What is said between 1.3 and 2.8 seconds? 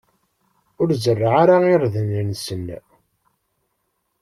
ara irden-nsen.